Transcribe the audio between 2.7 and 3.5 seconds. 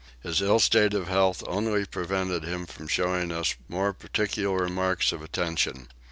showing